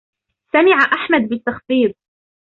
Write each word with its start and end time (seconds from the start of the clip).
سمع 0.53 0.77
احمد 0.93 1.21
بالتخفيض 1.29 1.93